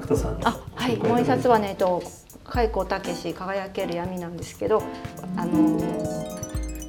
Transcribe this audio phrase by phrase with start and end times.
[0.00, 2.02] 角田さんあはいもう一冊はねと
[2.44, 4.82] 開高武輝ける闇なんですけど
[5.36, 5.80] あの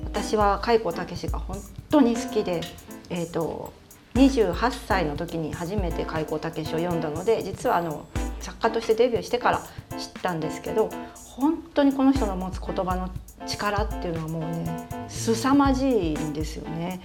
[0.05, 1.57] 私は開高武が本
[1.89, 2.61] 当に好きで
[3.09, 3.73] えっと
[4.15, 8.07] 28歳の時に初めて開高武を読んだので実はあの
[8.39, 9.59] 作家としてデビューしてから
[9.97, 10.89] 知ったんですけど
[11.37, 13.09] 本当にこの人の持つ言葉の
[13.45, 17.01] 力っていうのはもうね凄まじいんですよね。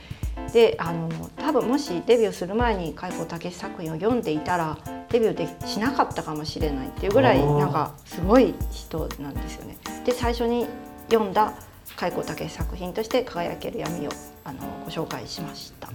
[0.52, 4.78] であの多分もしデビューする前に開高武作品を読んでいたら
[5.12, 9.76] デビューでしなかったかもしれないっていうぐらいなんかすごい人なんですよね。
[10.04, 10.66] で最初に
[11.10, 11.52] 読んだ
[11.96, 14.10] 開高武作品として「輝ける闇」を
[14.44, 15.88] あのご紹介しました。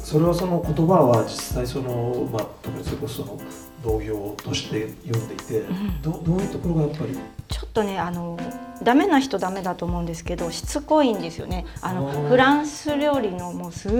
[0.00, 3.38] それはその言葉は実際そのまあ特にそれこそその
[3.84, 7.18] 同業として読んでいて、うん、どどういうところがやっぱり？
[7.48, 8.38] ちょっとねあの
[8.82, 11.66] ダメな人ダメだと思うんですけどしつこいんですよね。
[11.82, 13.92] あのフランス料理のもうすっ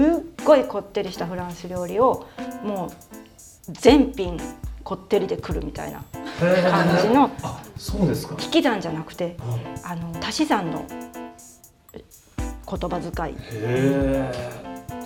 [0.45, 2.27] ごいこってりしたフランス料理を
[2.65, 2.91] もう
[3.73, 4.41] 全品
[4.83, 6.03] こってりでくるみたいな
[6.71, 7.31] 感じの
[7.77, 8.35] そうですか。
[8.41, 9.37] 引き算じゃなくて
[9.85, 10.99] あの足し算の言
[12.91, 13.37] 葉遣い。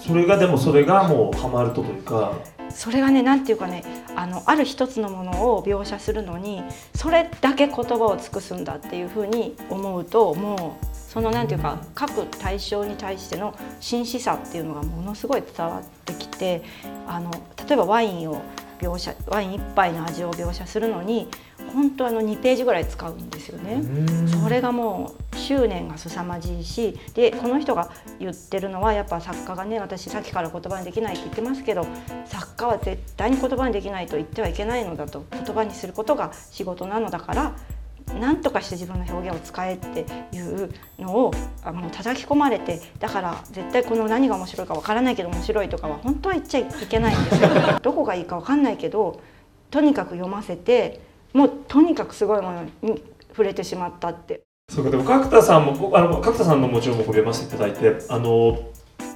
[0.01, 2.35] それがでもそれがもうハマるとというか。
[2.71, 3.85] それがね何て言うかね
[4.17, 6.63] あのある一つのものを描写するのに
[6.95, 16.65] それだけ言葉を尽くすんだっていうふうに思うともうその何て言うか各対象に対しての真摯さっていうのがものすごい伝わってきて
[17.07, 17.31] あの
[17.69, 18.43] 例えばワインを
[18.81, 21.29] 描写ワイン1杯の味を描写するのに
[21.73, 23.81] 本当あの2ページぐらい使うんですよね。
[24.27, 31.87] それがもう執念が凄まじいしでこの人が言ってるのはやっぱ作家がね私さっきから言葉にできないって言ってますけど
[32.27, 37.57] 作家は絶対に言葉にできないと言ってはいけないのだと言葉にすることが仕事なのだから
[38.21, 41.33] 何とかして自分の表現を使えっていうのを
[41.65, 47.49] あの叩き込まれてだから絶対この何が面白いかわからないけど面白いとかは本当は言っちゃいけないんですよ。
[47.83, 49.21] どこがいいかわかんないけど
[49.71, 51.01] とにかく読ませて
[51.33, 54.43] もうとにかくすごいものに触れてしまったって。
[54.71, 58.59] そうかでも角田さんもあの角田さんのもちろん僕読ませていただいてあの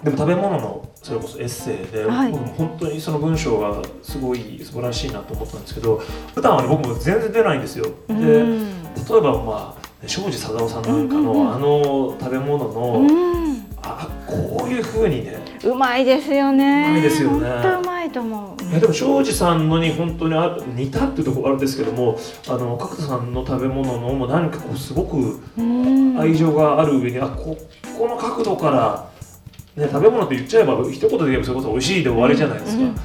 [0.02, 6.02] でも食べ物のそれこそエッセイで、はい、僕も本当にその文章がすごい素晴らしいなと思ったんですけど
[6.34, 7.86] 普段は、ね、僕も全然出ないんですよ。
[8.08, 13.04] で例えばまあ庄司貞夫さんなんかの、あの食べ物の、
[13.82, 16.88] あこういうふうにねうまいですよね。
[16.90, 17.48] うまいですよね。
[17.48, 18.64] 本当うまいと思う。
[18.70, 25.40] いやでも庄司さんのに本当にあ似たっていうところあるんですけどもあの角田さんの食べ物のも何かこうすごく
[26.18, 27.56] 愛情がある上にあこ
[27.98, 29.10] この角度から
[29.78, 32.96] ね、食べ物って言っちゃえば一言で言えばそれこそ美味しいで終わりじゃないですか、うんうんうん、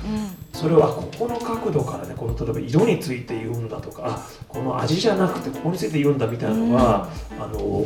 [0.52, 7.86] それはここの角度からねこの例えば色について言うんだとかあこの味じゃなくてここについて言うんだみたいなのは、うん、あの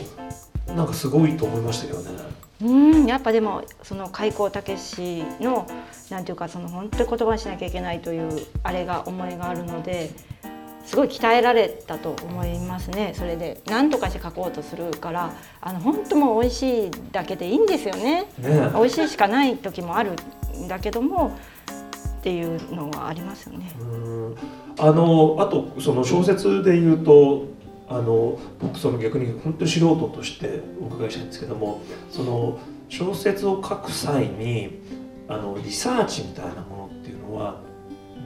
[0.75, 2.37] なんかすごいと思いましたけどね。
[2.59, 5.67] うんやっぱでもその開口武史の
[6.09, 10.09] なんていうかその本当に言葉にしなきゃいけないというあれが思いがあるので
[10.87, 13.11] すごい鍛えられたと思いますね。
[13.13, 18.23] それで何とかして書こうとするからあの本当もう美味しいだけでいいんですよね。
[18.39, 18.71] ね。
[18.73, 20.13] 美味しいしかない時もある
[20.57, 21.37] んだけども
[22.19, 23.69] っていうのはありますよね。
[24.79, 27.47] あのあとその小説で言うと
[27.89, 34.81] あの僕その逆に本当に素人としてお伺いしたいんですけどもその小説を書く際に
[35.27, 37.66] あのリサーチみたいなものっていうのは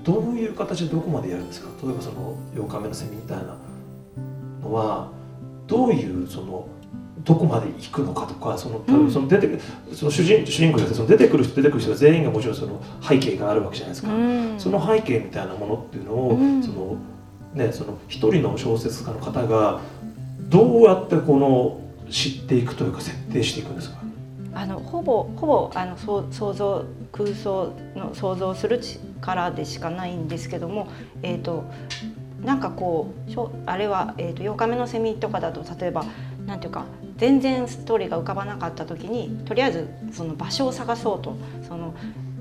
[0.04, 1.70] どういう形でどこまでやるんですか？
[1.84, 3.58] 例えばその8日目のセミみたいな
[4.62, 5.10] のは
[5.68, 6.68] どういうその
[7.24, 9.62] どこまで行くのかとかその多分その出てくる、
[9.94, 16.98] その主人主人公でその出てくる人出てくる人が全員がもちろんその背景があるわけじゃないですか、うん、その背景みたいなものっていうのを、うん、その
[17.54, 19.82] ねその一人の小説家の方が
[20.50, 21.80] どうやってこの
[22.10, 23.98] 知っていくというか設定していくんですか？
[24.54, 26.24] あのほぼほぼあの想
[26.54, 28.80] 像空想の想像する
[29.22, 30.88] からでしかないんですけども、
[31.22, 31.64] えーと、
[32.44, 36.06] なんかこうあれは、えーと、8日目のセミとかだと例えば
[36.46, 36.86] 何ていうか
[37.18, 41.38] 全然ストーリーが浮かばなかった時にとりあえずその場所を探そうと。
[41.68, 41.94] その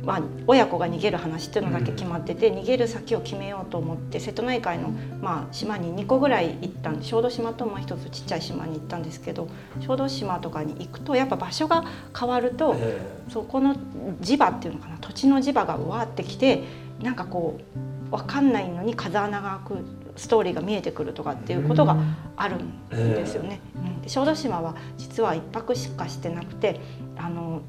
[0.05, 9.49] まあ、親子が逃げる話っていうのだけ決まってて、うん、逃げる先を決めようと思って瀬戸内海の、まあ、島に2個ぐらい行ったんで小豆島ともう一つちっちゃい島に行ったんですけど
[9.81, 11.85] 小豆島とかに行くとやっぱ場所が
[12.19, 12.76] 変わると
[13.29, 13.75] そこの
[14.20, 16.64] 磁場っていうのかな土地の磁場がうわってきて
[17.02, 17.58] なんかこ
[18.11, 19.85] う分かんないのに風穴が開く
[20.17, 21.97] ストーリーが見えてくるとかっていうことが
[22.37, 23.61] あるんですよね。
[23.76, 26.81] うん、で小豆島は実は1泊しかしてなくて
[27.17, 27.62] あの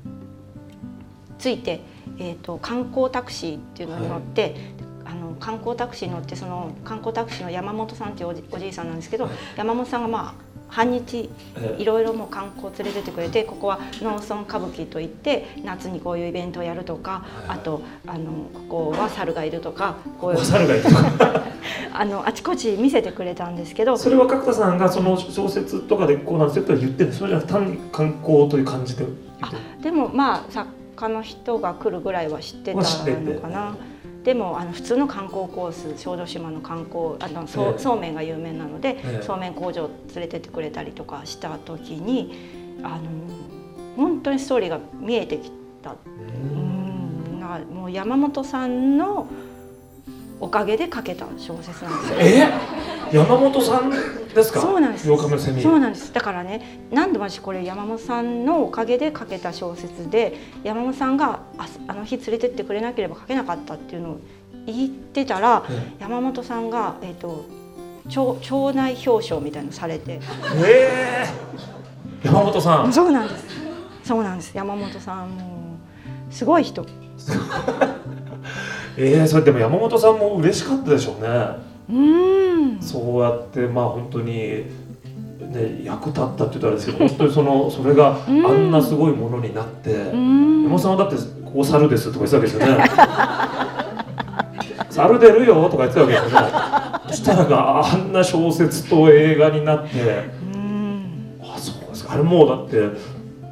[1.42, 1.82] 着いて
[2.20, 4.54] えーと、観光タクシーっていうのに乗って、はい、
[5.06, 11.82] あの観光タクシーに乗ってその観光タクシーの山本さんっていうおじおじいさんなんですけど、はい、山本さんがまあ半日ええ。
[11.82, 17.58] いろいろもう観光連れてってくれてここは農村歌舞伎といって夏にこういうイベントをやるとかはい。
[17.58, 18.32] あとあの
[18.70, 21.42] ここは猿がいるとかこういうお猿がいるとか。
[21.94, 29.62] あのあちこち見せてくれたんですけどそれは角田さんがその小説とかでこうなんですよとは言ってそれじゃなくて単に観光という感じで言ってる。
[29.84, 33.76] でもまあ作家の人が来るぐらいは知ってたのかな。
[34.24, 37.80] でもあの普通の観光コース小豆島の観光あのそうええ。
[37.80, 39.24] そうめんが有名なので、ええ。
[39.24, 43.02] そうめん工場連れてってくれたりとかした時にあの
[43.98, 45.52] 本当にストーリーが見えてき
[45.82, 45.96] た。
[45.96, 47.40] うん。
[47.40, 49.28] なもう山本さんの
[50.40, 52.20] おかげで書けた小説なんですよ。
[52.20, 52.48] え？
[53.12, 54.62] 山本さんですか？
[54.62, 55.10] そうなんです。
[55.12, 55.62] 8日目のセミ。
[55.62, 56.14] そうなんです。
[56.14, 64.20] だからね何度も私これ山本さんのおかげで書けた小説で山本さんがああの日連れてってくれなければ書けなかったっていうのを
[64.66, 67.46] 言ってたらえ山本さんが、えー、と
[68.08, 70.20] 町町内表彰みたいのされて。
[70.66, 71.52] えー
[72.24, 72.94] 山本さん。
[72.94, 73.46] そうなんです。
[74.04, 74.56] そうなんです。
[74.56, 75.78] 山本さんも
[76.30, 76.86] うすごい人。
[78.96, 81.28] えー、それでも山本さんも嬉しかったでしょうね。
[81.90, 82.51] うーん
[82.82, 84.64] そうやってまあ本当にね
[85.84, 88.70] 役立ったって言ったらですけど本当にその それがあうん。
[88.70, 90.64] んなすごいものになってうーん。
[90.64, 93.12] 山本さんはだって「ここ猿です」とか言ってたわけですよね
[94.90, 96.48] 「猿出るよ」とか言ってたわけですよね。
[97.08, 101.04] そしたらがあんな小説と映画になってうーん。
[101.44, 102.14] あそうですか。
[102.14, 102.90] あれもうだって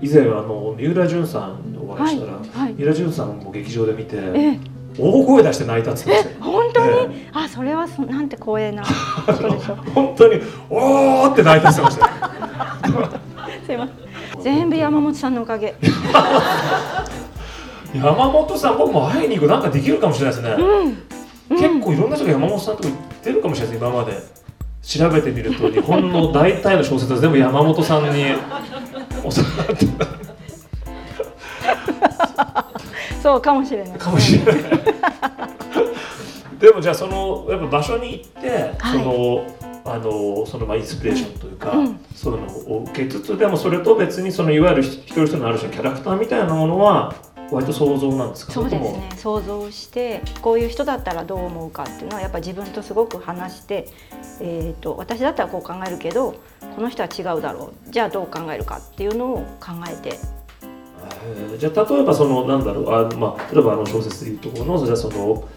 [0.01, 2.33] 以前あの三浦淳さんにお会いしたら、
[2.63, 4.57] はい三浦淳さんも劇場で見てえ
[5.00, 8.90] 大声出して泣いたって言って本当に、えあそれはそなんて光栄なこ
[9.34, 9.78] とでしょう。
[9.96, 12.12] 本当に「おー!」って泣いたってましたよ
[13.66, 14.44] すいません。
[14.44, 15.75] 全部山本さんのおかげ。
[17.94, 20.56] 山本さん僕も会いに行くなんかできるかもしれないですね、
[21.50, 24.40] 結構いろんな人が山本さんとこ行ってるかもしれないです今まで。
[24.81, 28.25] 調べてみると日本の大体の小説は全部山本さんに
[29.24, 30.06] お世話になってた
[33.21, 33.98] そうかもしれない。
[33.98, 34.56] かもしれない。
[36.60, 39.00] でもじゃあそのやっぱ場所に行って、はい。
[39.00, 39.45] その
[39.86, 42.00] あのそのまあインスピレーションというか、うん。
[42.16, 47.16] そういうのを受けつつでもそれと別にそのいわゆる一人一人のある種のキャラクターみたいなものは
[47.51, 48.51] 割と想像なんですか？
[48.54, 49.10] そうですね。
[49.16, 53.88] 想像してこういう人だったらどう思うかっていうのはやっぱ自分とすごく話して、
[54.42, 56.36] えー、と私だったらこう考えるけど
[56.75, 57.92] この人は違うだろう。
[57.92, 60.19] じゃあどう考えるかっていうのを考えて
[61.24, 65.48] えーじゃあ例えばそのなんだろうあ、まあ、例えばあの小説でいうところのじゃあその、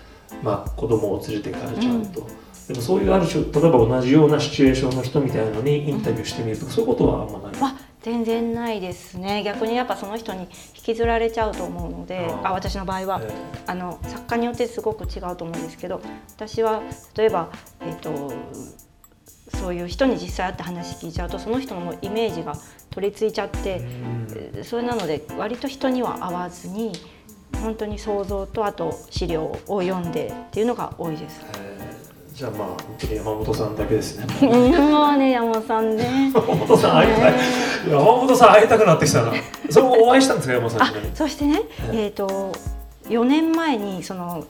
[0.42, 2.26] まあ、子供を連れて行かれちゃうと、
[2.68, 9.44] でもそういうある種例えば同じようなシチュエーションの人みたいなのにインタビューしてみるとかそういうことはあんまない、は全然ないですね。
[9.44, 12.48] 逆にやっぱその人に引きずられちゃうと思うのであー。
[12.48, 13.32] あ私の場合はえ
[13.66, 16.00] あの作家によってすごく違うと思うんですけど
[16.34, 16.82] 私は
[17.16, 18.32] 例えば、えー、と
[19.56, 22.56] そういう人に実際会って話聞いちゃうとその人のイメージが
[22.92, 23.82] 取り付いちゃって、
[24.62, 26.92] それなので割と人には合わずに
[27.60, 31.40] 本当に想像とあと資料を読んでっていうのが多いです。
[31.58, 32.36] えー。
[32.36, 34.26] じゃあまあ本当に山本さんだけですね。
[34.42, 36.32] うんもうね山本さんね。
[36.34, 37.34] 山本さん会いたい。
[37.90, 39.32] 山本さん会いたくなってきたな。
[39.70, 41.62] それもお会いしたんですか山本さんあそしてね、
[41.92, 42.52] えっ、と
[43.12, 44.46] 4年前にその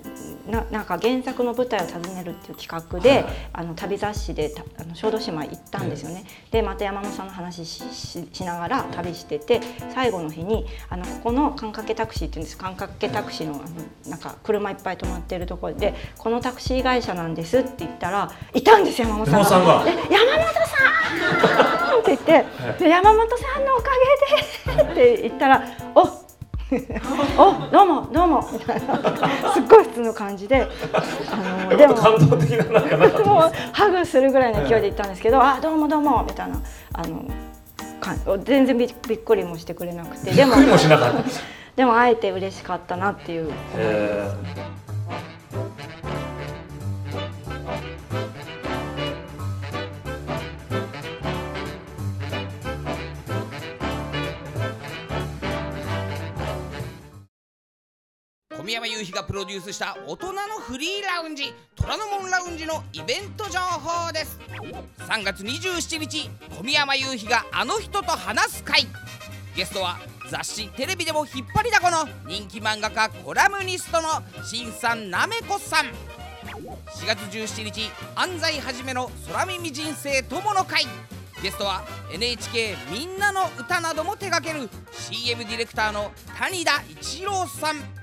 [0.49, 3.25] ななんか原作の舞台を訪ねるっていう企画で、はい。
[3.53, 6.25] あの旅雑誌でたあの小豆島行ったんですよね。
[6.51, 9.61] でまた山本さんの話しながら旅してて
[9.95, 12.57] 最後の日にあのここの間掛けタクシーっていうんです。
[12.57, 13.65] 間掛けタクシーのあの
[14.11, 19.45] なんか車いっぱい止まってるところでこのタクシー会社なんですって言ったらいたんですよ山本さんが。
[19.45, 19.85] 山本さんが。
[19.85, 20.77] で山本さ
[21.99, 22.01] ん！
[22.03, 22.45] って言って、
[22.85, 23.91] で山本さんのおか
[24.67, 25.63] げで って言ったら
[27.37, 28.97] 「おおどうもどうも」みたいな
[29.53, 30.67] すっごい普通の感じで。
[31.31, 31.95] あのでも。
[31.95, 36.61] ぱ感動的ななんかなもうハグするぐらいの勢いで言ったんですけど「あどうもどうも」みたいな。
[36.95, 37.25] あの
[38.01, 40.33] か全然びびっくりもしてくれなくて。
[40.33, 40.57] でも。
[40.57, 41.23] びっくりもしなかった。
[41.77, 43.51] でも会えて嬉しかったなっていう。
[43.77, 44.31] え
[44.89, 44.92] 小
[58.73, 64.41] 宮山雄飛がプロデュースした大人のフリーラウンジ虎ノ門ラウンジのイベント情報です。
[65.01, 68.87] 3月27日小宮山雄飛があの人と話す会。
[69.55, 69.99] ゲストは
[70.31, 74.09] 雑誌テレビでも引っ張りだこの人気漫画家コラムニストの
[74.43, 75.89] 新さんなめこさん。
[75.89, 80.87] 4月17日安西はじめの空耳人生友の会。
[81.43, 88.02] ゲストは NHK みんなの歌なども手掛ける CM ディレクターの谷田一郎さん。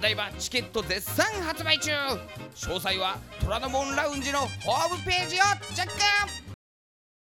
[0.00, 1.90] ただいまチケット絶賛発売中。
[1.90, 5.40] 詳細は虎ノ門ラウンジのホームページを
[5.74, 6.49] チェック。